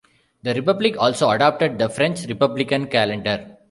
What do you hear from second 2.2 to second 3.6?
Republican Calendar.